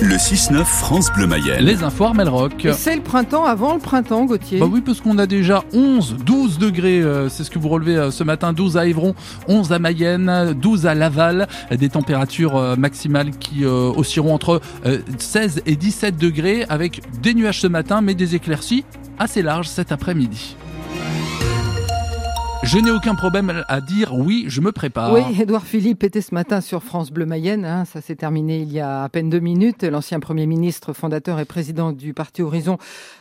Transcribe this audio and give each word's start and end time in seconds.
Le 0.00 0.14
6-9 0.14 0.64
France 0.64 1.12
Bleu 1.12 1.26
Mayenne. 1.26 1.64
Les 1.64 1.82
infos 1.82 2.04
Armel 2.04 2.28
Rock. 2.28 2.68
C'est 2.72 2.94
le 2.94 3.02
printemps 3.02 3.44
avant 3.44 3.74
le 3.74 3.80
printemps, 3.80 4.26
Gauthier. 4.26 4.60
Bah 4.60 4.68
oui, 4.70 4.80
parce 4.80 5.00
qu'on 5.00 5.18
a 5.18 5.26
déjà 5.26 5.64
11, 5.72 6.18
12 6.24 6.58
degrés, 6.58 7.02
euh, 7.02 7.28
c'est 7.28 7.42
ce 7.42 7.50
que 7.50 7.58
vous 7.58 7.68
relevez 7.68 7.96
euh, 7.96 8.10
ce 8.12 8.22
matin, 8.22 8.52
12 8.52 8.76
à 8.76 8.86
Évron, 8.86 9.16
11 9.48 9.72
à 9.72 9.80
Mayenne, 9.80 10.54
12 10.54 10.86
à 10.86 10.94
Laval, 10.94 11.48
des 11.72 11.88
températures 11.88 12.56
euh, 12.56 12.76
maximales 12.76 13.30
qui 13.30 13.64
oscilleront 13.64 14.34
entre 14.34 14.60
euh, 14.86 14.98
16 15.18 15.62
et 15.66 15.74
17 15.74 16.16
degrés, 16.16 16.64
avec 16.68 17.02
des 17.20 17.34
nuages 17.34 17.60
ce 17.60 17.66
matin, 17.66 18.00
mais 18.00 18.14
des 18.14 18.36
éclaircies 18.36 18.84
assez 19.18 19.42
larges 19.42 19.66
cet 19.66 19.90
après-midi. 19.90 20.54
Je 22.70 22.76
n'ai 22.76 22.90
aucun 22.90 23.14
problème 23.14 23.64
à 23.66 23.80
dire 23.80 24.12
oui, 24.12 24.44
je 24.48 24.60
me 24.60 24.72
prépare. 24.72 25.14
Oui, 25.14 25.22
Édouard 25.40 25.64
Philippe 25.64 26.04
était 26.04 26.20
ce 26.20 26.34
matin 26.34 26.60
sur 26.60 26.82
France 26.82 27.10
Bleu 27.10 27.24
Mayenne. 27.24 27.64
hein, 27.64 27.86
ça 27.86 28.02
s'est 28.02 28.14
terminé 28.14 28.60
il 28.60 28.70
y 28.70 28.78
a 28.78 29.04
à 29.04 29.08
peine 29.08 29.30
deux 29.30 29.40
minutes. 29.40 29.84
L'ancien 29.84 30.20
Premier 30.20 30.44
ministre, 30.44 30.92
fondateur 30.92 31.40
et 31.40 31.46
président 31.46 31.92
du 31.92 32.12
Parti 32.12 32.42
Horizon 32.42 32.76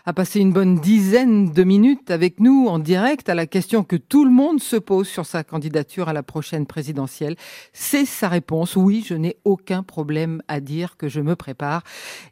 a 0.05 0.11
passé 0.11 0.41
une 0.41 0.51
bonne 0.51 0.75
dizaine 0.81 1.53
de 1.53 1.63
minutes 1.63 2.11
avec 2.11 2.41
nous 2.41 2.67
en 2.67 2.77
direct 2.77 3.29
à 3.29 3.35
la 3.35 3.45
question 3.45 3.85
que 3.85 3.95
tout 3.95 4.25
le 4.25 4.31
monde 4.31 4.61
se 4.61 4.75
pose 4.75 5.07
sur 5.07 5.25
sa 5.25 5.45
candidature 5.45 6.09
à 6.09 6.13
la 6.13 6.23
prochaine 6.23 6.65
présidentielle. 6.65 7.37
C'est 7.71 8.03
sa 8.03 8.27
réponse. 8.27 8.75
Oui, 8.75 9.05
je 9.07 9.13
n'ai 9.13 9.37
aucun 9.45 9.81
problème 9.81 10.41
à 10.49 10.59
dire 10.59 10.97
que 10.97 11.07
je 11.07 11.21
me 11.21 11.37
prépare. 11.37 11.83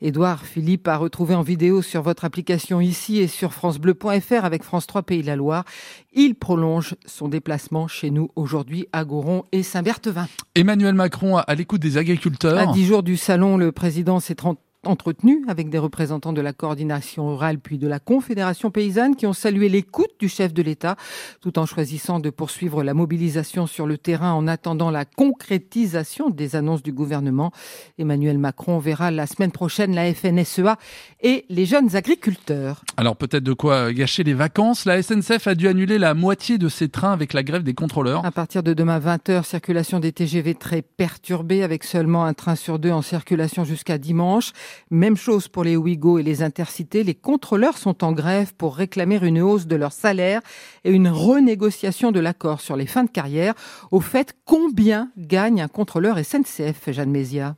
Édouard 0.01 0.45
Philippe 0.45 0.89
a 0.89 0.97
retrouvé 0.97 1.33
en 1.33 1.43
vidéo 1.43 1.81
sur 1.81 2.01
votre 2.01 2.25
application 2.25 2.81
ici 2.81 3.19
et 3.19 3.27
sur 3.27 3.53
francebleu.fr 3.53 4.43
avec 4.43 4.63
France 4.63 4.85
3 4.85 5.03
Pays 5.03 5.21
de 5.21 5.27
la 5.27 5.37
Loire. 5.37 5.63
Il 6.11 6.35
prolonge 6.35 6.95
son 7.07 7.27
déplacement 7.27 7.87
chez 7.87 8.09
nous 8.11 8.29
aujourd'hui 8.35 8.87
à 8.93 9.05
Goron 9.05 9.45
et 9.51 9.63
Saint-Berthevin. 9.63 10.27
Emmanuel 10.55 10.93
Macron 10.95 11.37
à 11.37 11.55
l'écoute 11.55 11.81
des 11.81 11.97
agriculteurs. 11.97 12.57
À 12.57 12.73
dix 12.73 12.85
jours 12.85 13.03
du 13.03 13.17
salon, 13.17 13.57
le 13.57 13.71
président 13.71 14.19
s'est 14.19 14.35
entretenu 14.87 15.43
avec 15.47 15.69
des 15.69 15.77
représentants 15.77 16.33
de 16.33 16.41
la 16.41 16.53
coordination 16.53 17.27
rurale 17.29 17.59
puis 17.59 17.77
de 17.77 17.87
la 17.87 17.99
Confédération 17.99 18.71
paysanne 18.71 19.15
qui 19.15 19.25
ont 19.25 19.33
salué 19.33 19.69
l'écoute 19.69 20.11
du 20.19 20.29
chef 20.29 20.53
de 20.53 20.61
l'État 20.61 20.95
tout 21.41 21.59
en 21.59 21.65
choisissant 21.65 22.19
de 22.19 22.29
poursuivre 22.29 22.83
la 22.83 22.93
mobilisation 22.93 23.67
sur 23.67 23.87
le 23.87 23.97
terrain 23.97 24.33
en 24.33 24.47
attendant 24.47 24.91
la 24.91 25.05
concrétisation 25.05 26.29
des 26.29 26.55
annonces 26.55 26.83
du 26.83 26.91
gouvernement. 26.91 27.51
Emmanuel 27.97 28.37
Macron 28.37 28.79
verra 28.79 29.11
la 29.11 29.27
semaine 29.27 29.51
prochaine 29.51 29.95
la 29.95 30.13
FNSEA 30.13 30.77
et 31.21 31.45
les 31.49 31.65
jeunes 31.65 31.95
agriculteurs. 31.95 32.83
Alors 32.97 33.15
peut-être 33.15 33.43
de 33.43 33.53
quoi 33.53 33.93
gâcher 33.93 34.23
les 34.23 34.33
vacances. 34.33 34.85
La 34.85 35.01
SNCF 35.01 35.47
a 35.47 35.55
dû 35.55 35.67
annuler 35.67 35.97
la 35.97 36.13
moitié 36.13 36.57
de 36.57 36.69
ses 36.69 36.89
trains 36.89 37.11
avec 37.11 37.33
la 37.33 37.43
grève 37.43 37.63
des 37.63 37.73
contrôleurs. 37.73 38.25
À 38.25 38.31
partir 38.31 38.63
de 38.63 38.73
demain 38.73 38.99
20h, 38.99 39.43
circulation 39.43 39.99
des 39.99 40.11
TGV 40.11 40.55
très 40.55 40.81
perturbée 40.81 41.63
avec 41.63 41.83
seulement 41.83 42.25
un 42.25 42.33
train 42.33 42.55
sur 42.55 42.79
deux 42.79 42.91
en 42.91 43.01
circulation 43.01 43.65
jusqu'à 43.65 43.97
dimanche. 43.97 44.51
Même 44.91 45.17
chose 45.17 45.47
pour 45.47 45.63
les 45.63 45.75
Ouigo 45.75 46.19
et 46.19 46.23
les 46.23 46.43
Intercités. 46.43 47.03
Les 47.03 47.15
contrôleurs 47.15 47.77
sont 47.77 48.03
en 48.03 48.11
grève 48.11 48.53
pour 48.55 48.75
réclamer 48.75 49.19
une 49.21 49.41
hausse 49.41 49.67
de 49.67 49.75
leur 49.75 49.91
salaire 49.91 50.41
et 50.83 50.91
une 50.91 51.07
renégociation 51.07 52.11
de 52.11 52.19
l'accord 52.19 52.61
sur 52.61 52.75
les 52.75 52.87
fins 52.87 53.03
de 53.03 53.09
carrière. 53.09 53.53
Au 53.91 54.01
fait, 54.01 54.35
combien 54.45 55.11
gagne 55.17 55.61
un 55.61 55.67
contrôleur 55.67 56.17
SNCF, 56.23 56.91
Jeanne 56.91 57.11
Mézia 57.11 57.55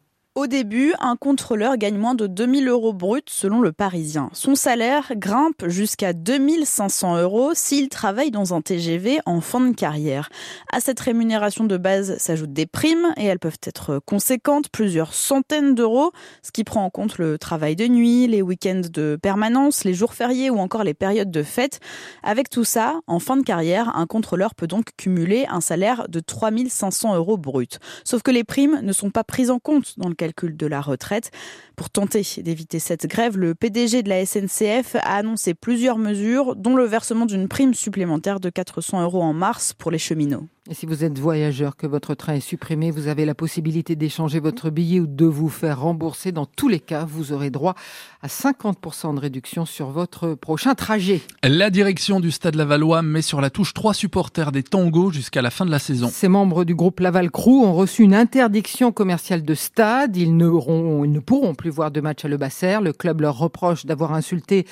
Au 0.48 0.50
début, 0.50 0.94
un 1.02 1.17
contrôleur 1.17 1.76
gagne 1.76 1.98
moins 1.98 2.16
de 2.16 2.26
2000 2.26 2.70
euros 2.70 2.94
bruts 2.94 3.20
selon 3.26 3.59
le 3.59 3.73
Parisien. 3.73 4.30
Son 4.31 4.56
salaire 4.56 5.12
grimpe 5.17 5.67
jusqu'à 5.67 6.14
2500 6.14 7.17
euros 7.17 7.52
s'il 7.54 7.89
travaille 7.89 8.31
dans 8.31 8.54
un 8.54 8.62
TGV 8.62 9.20
en 9.26 9.42
fin 9.42 9.59
de 9.59 9.76
carrière. 9.76 10.30
À 10.72 10.80
cette 10.80 11.02
rémunération 11.02 11.66
de 11.66 11.76
base 11.76 12.17
s'ajoutent 12.17 12.54
des 12.54 12.66
primes 12.66 13.14
et 13.17 13.26
elles 13.26 13.39
peuvent 13.39 13.59
être 13.62 14.00
conséquentes, 14.06 14.70
plusieurs 14.70 15.14
centaines 15.14 15.76
d'euros, 15.76 16.14
ce 16.44 16.54
qui 16.54 16.64
prend 16.64 16.86
en 16.86 16.89
compte 16.89 17.17
le 17.17 17.38
travail 17.38 17.76
de 17.76 17.86
nuit, 17.86 18.26
les 18.28 18.42
week-ends 18.42 18.84
de 18.89 19.20
permanence, 19.22 19.84
les 19.84 19.94
jours 19.94 20.14
fériés 20.14 20.50
ou 20.50 20.59
encore 20.59 20.86
les 20.86 20.94
périodes 20.94 21.30
de 21.30 21.44
fête. 21.44 21.82
Avec 22.23 22.50
tout 22.50 22.64
ça, 22.64 23.02
en 23.08 23.20
fin 23.20 23.36
de 23.36 23.44
carrière, 23.44 23.98
un 23.98 24.06
contrôleur 24.06 24.56
peut 24.56 24.67
donc 24.67 24.92
cumuler 24.95 25.45
un 25.50 25.60
salaire 25.60 26.05
de 26.08 26.21
3500 26.21 27.16
euros 27.17 27.36
bruts. 27.36 27.80
Sauf 28.05 28.21
que 28.21 28.32
les 28.32 28.45
primes 28.45 28.80
ne 28.82 28.94
sont 28.94 29.10
pas 29.10 29.26
prises 29.26 29.52
en 29.52 29.60
compte 29.60 29.95
dans 29.98 30.08
le 30.08 30.16
calcul 30.16 30.36
de 30.45 30.67
la 30.67 30.81
retraite. 30.81 31.31
Pour 31.75 31.89
tenter 31.89 32.21
d'éviter 32.37 32.80
cette 32.80 33.08
grève, 33.08 33.37
le 33.37 33.55
PDG 33.55 34.03
de 34.03 34.09
la 34.09 34.25
SNCF 34.25 34.95
a 34.95 35.15
annoncé 35.17 35.53
plusieurs 35.53 35.98
mesures, 35.98 36.55
dont 36.55 36.75
le 36.75 36.86
versement 36.86 37.25
d'une 37.25 37.48
prime 37.48 37.73
supplémentaire 37.73 38.39
de 38.39 38.49
400 38.49 39.03
euros 39.03 39.21
en 39.21 39.33
mars 39.33 39.73
pour 39.73 39.92
les 39.92 39.97
cheminots. 39.99 40.47
Et 40.70 40.73
si 40.73 40.86
vous 40.86 41.05
êtes 41.05 41.17
voyageur, 41.17 41.78
que 41.78 41.88
votre 41.88 42.14
train 42.14 42.33
est 42.33 42.39
supprimé, 42.42 42.92
vous 42.92 43.08
avez 43.08 43.23
la 43.23 43.33
possibilité 43.33 43.95
d'échanger 43.95 44.42
votre 44.42 44.70
billet 44.70 45.00
ou 45.00 45.08
de 45.08 45.26
vous 45.26 45.48
faire 45.48 45.80
rembourser. 45.80 46.33
Dans 46.33 46.45
tous 46.45 46.67
les 46.67 46.82
cas, 46.82 47.05
vous 47.05 47.32
aurez 47.32 47.50
droit 47.52 47.73
à 48.22 48.28
50% 48.28 49.16
de 49.16 49.20
réduction 49.22 49.66
sur 49.66 49.92
votre 49.92 50.33
prochain 50.33 50.76
trajet. 50.76 51.22
La 51.42 51.70
direction 51.70 52.20
du 52.20 52.32
Stade 52.32 52.56
Lavallois 52.56 53.02
met 53.02 53.22
sur 53.22 53.39
la 53.39 53.50
touche 53.50 53.73
trois 53.73 53.94
supporters 53.94 54.52
des 54.52 54.64
tangos 54.64 55.11
jusqu'à 55.11 55.42
la 55.42 55.52
fin 55.52 55.66
de 55.66 55.72
la 55.72 55.80
saison. 55.80 56.10
Ces 56.11 56.27
membres 56.27 56.66
du 56.66 56.76
groupe 56.76 57.00
Laval 57.00 57.32
Crew 57.32 57.64
ont 57.64 57.73
reçu 57.73 58.04
une 58.04 58.14
interdiction 58.14 58.92
commerciale 58.92 59.44
de 59.44 59.54
stade. 59.54 60.17
Ils, 60.17 60.36
n'auront- 60.36 61.06
ils 61.06 61.11
ne 61.14 61.20
pourront 61.22 61.56
plus 61.56 61.70
voir 61.70 61.92
de 61.92 62.02
match 62.02 62.26
à 62.26 62.27
Le 62.27 62.36
Basser. 62.36 62.80
Le 62.83 62.92
club 62.92 63.22
leur 63.22 63.38
reproche 63.38 63.86
d'avoir 63.86 64.14
insulté 64.14 64.66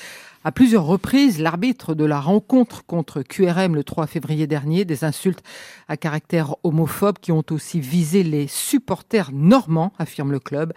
à 0.46 0.52
plusieurs 0.52 0.86
reprises 0.86 1.42
l'arbitre 1.42 1.96
de 1.96 2.06
la 2.06 2.20
rencontre 2.20 2.86
contre 2.86 3.24
QRM 3.24 3.74
le 3.74 3.84
3 3.84 4.06
février 4.06 4.46
dernier. 4.46 4.86
Des 4.86 5.04
insultes 5.04 5.42
à 5.88 5.98
caractère 5.98 6.56
homophobe 6.62 7.18
qui 7.20 7.32
ont 7.32 7.44
aussi 7.50 7.80
visé 7.80 8.22
les 8.22 8.46
supporters 8.46 9.32
normands, 9.34 9.92
affirme 9.98 10.32
le 10.32 10.40
club. 10.40 10.72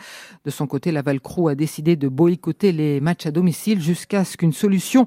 De 0.46 0.50
son 0.50 0.66
côté, 0.66 0.90
Laval 0.90 1.20
Crew 1.20 1.48
a 1.50 1.54
décidé 1.54 1.96
de 1.96 2.08
boycotter 2.08 2.72
les 2.72 2.98
matchs 3.02 3.26
à 3.26 3.30
domicile 3.30 3.82
jusqu'à 3.82 4.24
ce 4.24 4.38
qu'une 4.38 4.54
solution 4.54 5.06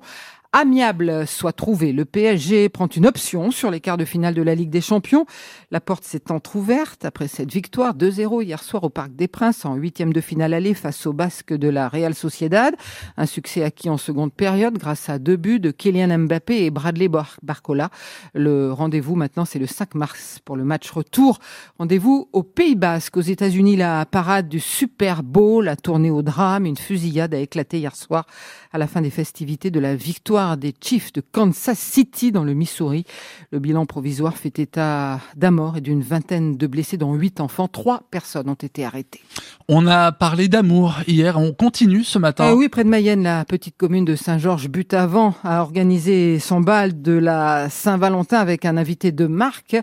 amiable 0.54 1.26
soit 1.28 1.54
trouvée. 1.54 1.94
Le 1.94 2.04
PSG 2.04 2.68
prend 2.68 2.88
une 2.88 3.06
option 3.06 3.52
sur 3.52 3.72
les 3.72 3.80
quarts 3.80 3.96
de 3.98 4.04
finale 4.04 4.34
de 4.34 4.42
la 4.42 4.54
Ligue 4.54 4.70
des 4.70 4.82
Champions. 4.82 5.26
La 5.72 5.80
porte 5.80 6.04
s'est 6.04 6.30
entr'ouverte 6.30 7.06
après 7.06 7.30
cette 7.30 7.52
victoire 7.52 7.96
2-0 7.96 8.44
hier 8.44 8.62
soir 8.62 8.84
au 8.84 8.90
Parc 8.90 9.16
des 9.16 9.30
Princes 9.30 9.64
en 9.64 9.76
huitième 9.76 10.12
de 10.12 10.20
finale 10.20 10.54
aller 10.54 10.74
face 10.74 11.06
aux 11.06 11.14
Basques 11.14 11.54
de 11.54 11.70
la 11.70 11.88
Real 11.88 12.14
Sociedad. 12.14 12.76
Un 13.16 13.26
succès 13.26 13.64
acquis 13.64 13.90
en 13.90 13.98
seconde 13.98 14.34
période 14.34 14.78
grâce 14.78 15.08
à 15.08 15.20
deux 15.20 15.38
buts 15.38 15.62
de 15.62 15.72
Kylian 15.72 16.18
Mbappé 16.18 16.66
et 16.66 16.70
Bradley 16.70 17.08
Bar- 17.08 17.38
Barcola. 17.44 17.90
Le 18.34 18.74
rendez-vous 18.74 19.16
maintenant 19.16 19.46
c'est 19.46 19.60
le 19.60 19.68
5 19.68 19.96
mars 19.96 20.40
pour 20.44 20.58
le 20.58 20.66
match 20.66 20.92
retour. 20.92 21.40
Rendez-vous 21.80 22.28
au 22.34 22.44
Pays 22.44 22.76
Basque, 22.76 23.16
aux 23.16 23.22
États-Unis, 23.22 23.78
la 23.78 24.06
parade 24.06 24.50
du 24.50 24.60
Super 24.60 25.24
Bowl 25.24 25.70
a 25.70 25.78
tourné 25.78 26.12
au 26.12 26.22
drame. 26.24 26.66
Une 26.66 26.76
fusillade 26.78 27.34
a 27.34 27.40
éclaté 27.40 27.78
hier 27.80 27.96
soir 27.96 28.26
à 28.74 28.78
la 28.78 28.88
fin 28.88 29.02
des 29.02 29.10
festivités 29.10 29.72
de 29.72 29.80
la 29.80 29.96
victoire 29.96 30.41
des 30.58 30.74
Chiefs 30.82 31.14
de 31.14 31.22
Kansas 31.22 31.78
City 31.78 32.32
dans 32.32 32.44
le 32.44 32.54
Missouri. 32.54 33.06
Le 33.52 33.60
bilan 33.60 33.86
provisoire 33.86 34.38
fait 34.38 34.60
état 34.60 35.20
d'un 35.36 35.52
mort 35.52 35.78
et 35.78 35.82
d'une 35.82 36.02
vingtaine 36.02 36.58
de 36.58 36.68
blessés, 36.68 36.98
dont 36.98 37.14
huit 37.14 37.40
enfants. 37.40 37.68
Trois 37.68 38.04
personnes 38.12 38.50
ont 38.50 38.54
été 38.54 38.84
arrêtées. 38.84 39.22
On 39.68 39.88
a 39.88 40.12
parlé 40.12 40.48
d'amour 40.48 41.00
hier, 41.08 41.38
on 41.38 41.54
continue 41.54 42.04
ce 42.04 42.20
matin. 42.20 42.46
Ah 42.50 42.56
oui, 42.56 42.70
près 42.70 42.84
de 42.84 42.90
Mayenne, 42.90 43.24
la 43.24 43.46
petite 43.46 43.78
commune 43.78 44.06
de 44.06 44.16
Saint-Georges-Butavant 44.16 45.36
a 45.44 45.62
organisé 45.62 46.40
son 46.40 46.62
bal 46.62 47.02
de 47.02 47.14
la 47.14 47.70
Saint-Valentin 47.70 48.38
avec 48.38 48.66
un 48.66 48.78
invité 48.78 49.12
de 49.12 49.28
marque. 49.28 49.78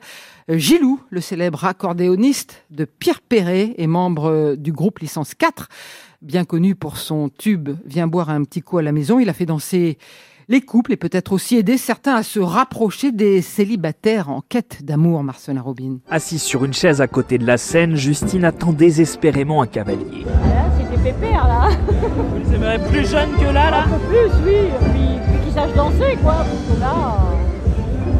Gilou, 0.48 1.00
le 1.10 1.20
célèbre 1.20 1.64
accordéoniste 1.66 2.64
de 2.70 2.86
Pierre 2.86 3.20
Perret 3.20 3.74
et 3.76 3.86
membre 3.86 4.30
euh, 4.30 4.56
du 4.56 4.72
groupe 4.72 5.00
Licence 5.00 5.34
4, 5.34 5.68
bien 6.22 6.44
connu 6.44 6.74
pour 6.74 6.96
son 6.96 7.28
tube 7.28 7.70
Viens 7.84 8.06
boire 8.06 8.30
un 8.30 8.44
petit 8.44 8.62
coup 8.62 8.78
à 8.78 8.82
la 8.82 8.92
maison. 8.92 9.18
Il 9.18 9.28
a 9.28 9.34
fait 9.34 9.44
danser 9.44 9.98
les 10.48 10.62
couples 10.62 10.92
et 10.92 10.96
peut-être 10.96 11.32
aussi 11.32 11.56
aider 11.56 11.76
certains 11.76 12.14
à 12.14 12.22
se 12.22 12.40
rapprocher 12.40 13.12
des 13.12 13.42
célibataires 13.42 14.30
en 14.30 14.40
quête 14.40 14.82
d'amour, 14.82 15.22
Marcelin 15.22 15.60
Robin. 15.60 15.98
Assise 16.08 16.42
sur 16.42 16.64
une 16.64 16.72
chaise 16.72 17.02
à 17.02 17.06
côté 17.08 17.36
de 17.36 17.46
la 17.46 17.58
scène, 17.58 17.96
Justine 17.96 18.44
attend 18.44 18.72
désespérément 18.72 19.60
un 19.60 19.66
cavalier. 19.66 20.24
Là, 20.24 20.70
c'était 20.78 21.12
pépère, 21.12 21.46
là. 21.46 21.68
Vous 22.42 22.54
aimeriez 22.54 22.78
plus 22.88 23.06
jeune 23.06 23.30
que 23.36 23.52
là, 23.52 23.84
Un 23.84 23.88
peu 23.88 23.98
plus, 24.08 24.46
oui. 24.46 24.56
Puis, 24.80 25.18
puis 25.30 25.44
qu'ils 25.44 25.52
sachent 25.52 25.74
danser, 25.74 26.16
quoi. 26.22 26.36
Parce 26.36 26.76
que 26.76 26.80
là, 26.80 26.94
euh, 26.94 27.47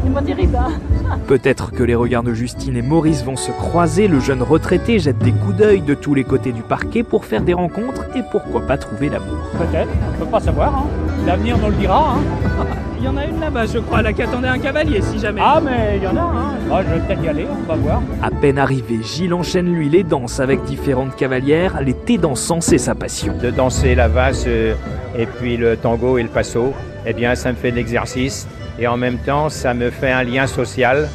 c'est 0.09 0.13
pas 0.13 0.21
terrible, 0.21 0.55
hein. 0.55 1.17
Peut-être 1.27 1.71
que 1.71 1.83
les 1.83 1.95
regards 1.95 2.23
de 2.23 2.33
Justine 2.33 2.75
et 2.75 2.81
Maurice 2.81 3.23
vont 3.23 3.35
se 3.35 3.51
croiser, 3.51 4.07
le 4.07 4.19
jeune 4.19 4.41
retraité 4.41 4.99
jette 4.99 5.17
des 5.19 5.31
coups 5.31 5.55
d'œil 5.55 5.81
de 5.81 5.93
tous 5.93 6.13
les 6.13 6.23
côtés 6.23 6.51
du 6.51 6.61
parquet 6.61 7.03
pour 7.03 7.25
faire 7.25 7.41
des 7.41 7.53
rencontres 7.53 8.05
et 8.15 8.21
pourquoi 8.31 8.61
pas 8.61 8.77
trouver 8.77 9.09
l'amour. 9.09 9.37
Peut-être, 9.57 9.89
on 10.15 10.25
peut 10.25 10.31
pas 10.31 10.39
savoir. 10.39 10.75
Hein. 10.75 10.85
L'avenir 11.25 11.57
nous 11.57 11.67
le 11.67 11.75
dira. 11.75 12.13
Hein. 12.13 12.65
Il 12.99 13.05
y 13.05 13.07
en 13.07 13.15
a 13.15 13.25
une 13.25 13.39
là-bas, 13.39 13.65
je 13.65 13.79
crois, 13.79 14.01
là 14.01 14.11
qui 14.11 14.21
attendait 14.21 14.49
un 14.49 14.59
cavalier, 14.59 15.01
si 15.01 15.19
jamais. 15.19 15.39
Ah, 15.41 15.61
mais 15.63 15.95
il 15.95 16.03
y 16.03 16.07
en 16.07 16.17
a. 16.17 16.19
Hein. 16.19 16.38
Moi, 16.69 16.83
je 16.83 16.93
vais 16.93 16.99
peut-être 16.99 17.23
y 17.23 17.27
aller, 17.27 17.47
on 17.49 17.67
va 17.67 17.75
voir. 17.75 18.01
À 18.21 18.29
peine 18.29 18.59
arrivé, 18.59 18.99
Gilles 19.01 19.33
enchaîne 19.33 19.73
lui 19.73 19.89
les 19.89 20.03
danses 20.03 20.39
avec 20.39 20.63
différentes 20.65 21.15
cavalières, 21.15 21.81
l'été 21.81 22.19
dansant 22.19 22.61
c'est 22.61 22.77
sa 22.77 22.93
passion. 22.93 23.35
de 23.41 23.49
danser 23.49 23.95
la 23.95 24.07
valse 24.07 24.43
euh, 24.45 24.75
et 25.17 25.25
puis 25.25 25.57
le 25.57 25.77
tango 25.77 26.19
et 26.19 26.23
le 26.23 26.29
passo, 26.29 26.73
eh 27.07 27.13
bien 27.13 27.33
ça 27.33 27.51
me 27.51 27.55
fait 27.57 27.71
de 27.71 27.75
l'exercice 27.77 28.47
et 28.77 28.85
en 28.85 28.97
même 28.97 29.17
temps 29.17 29.49
ça 29.49 29.73
me 29.73 29.89
fait 29.89 30.11
un 30.11 30.23
lien 30.23 30.45
social 30.45 31.09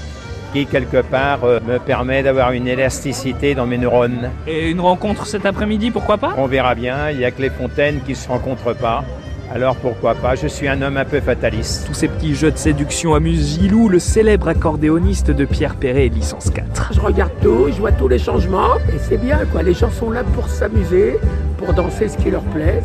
qui 0.53 0.67
quelque 0.67 1.03
part 1.03 1.45
euh, 1.45 1.61
me 1.65 1.79
permet 1.79 2.25
d'avoir 2.25 2.51
une 2.51 2.67
élasticité 2.67 3.55
dans 3.55 3.67
mes 3.67 3.79
neurones. 3.79 4.31
Et 4.49 4.71
une 4.71 4.81
rencontre 4.81 5.25
cet 5.25 5.47
après-midi, 5.47 5.93
pourquoi 5.93 6.19
pas? 6.19 6.35
On 6.37 6.49
verra 6.49 6.75
bien, 6.75 7.11
il 7.11 7.19
n'y 7.19 7.25
a 7.25 7.31
que 7.31 7.43
les 7.43 7.51
fontaines 7.51 8.01
qui 8.01 8.11
ne 8.11 8.17
se 8.17 8.27
rencontrent 8.27 8.75
pas. 8.75 9.05
Alors 9.53 9.77
pourquoi 9.77 10.15
pas, 10.15 10.35
je 10.35 10.47
suis 10.47 10.67
un 10.69 10.83
homme 10.83 10.97
un 10.97 11.05
peu 11.05 11.21
fataliste. 11.21 11.87
Tous 11.87 11.95
ces 11.95 12.09
petits 12.09 12.35
jeux 12.35 12.51
de 12.51 12.57
séduction 12.57 13.15
amusent 13.15 13.61
Gilou, 13.61 13.89
le 13.89 13.99
célèbre 13.99 14.49
accordéoniste 14.49 15.31
de 15.31 15.45
Pierre 15.45 15.77
Perret, 15.77 16.09
licence 16.09 16.51
4. 16.51 16.93
Je 16.95 17.01
regarde 17.01 17.33
tout, 17.41 17.67
je 17.69 17.79
vois 17.79 17.93
tous 17.93 18.09
les 18.09 18.19
changements, 18.19 18.77
et 18.93 18.99
c'est 18.99 19.19
bien 19.19 19.41
quoi. 19.53 19.63
Les 19.63 19.75
gens 19.75 19.91
sont 19.91 20.11
là 20.11 20.25
pour 20.25 20.49
s'amuser, 20.49 21.19
pour 21.59 21.73
danser 21.73 22.09
ce 22.09 22.17
qui 22.17 22.31
leur 22.31 22.43
plaît, 22.43 22.83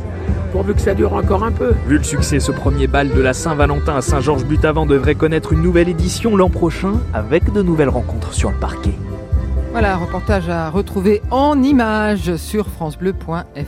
pourvu 0.51 0.73
que 0.75 0.81
ça 0.81 0.93
dure 0.93 1.13
encore 1.13 1.43
un 1.43 1.51
peu. 1.51 1.73
Vu 1.87 1.97
le 1.97 2.03
succès, 2.03 2.39
ce 2.39 2.51
premier 2.51 2.87
bal 2.87 3.09
de 3.09 3.21
la 3.21 3.33
Saint-Valentin 3.33 3.95
à 3.95 4.01
Saint-Georges-Butavant 4.01 4.85
devrait 4.85 5.15
connaître 5.15 5.53
une 5.53 5.61
nouvelle 5.61 5.89
édition 5.89 6.35
l'an 6.35 6.49
prochain, 6.49 6.93
avec 7.13 7.51
de 7.51 7.61
nouvelles 7.63 7.89
rencontres 7.89 8.33
sur 8.33 8.51
le 8.51 8.57
parquet. 8.57 8.93
Voilà, 9.71 9.93
un 9.93 9.97
reportage 9.97 10.49
à 10.49 10.69
retrouver 10.69 11.21
en 11.29 11.61
images 11.61 12.35
sur 12.37 12.67
francebleu.fr. 12.67 13.59